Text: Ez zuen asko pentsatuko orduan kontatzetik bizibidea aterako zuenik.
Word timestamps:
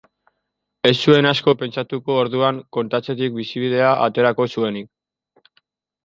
Ez 0.89 0.93
zuen 1.07 1.27
asko 1.31 1.53
pentsatuko 1.57 2.15
orduan 2.21 2.61
kontatzetik 2.77 3.35
bizibidea 3.35 3.91
aterako 4.07 4.47
zuenik. 4.55 5.53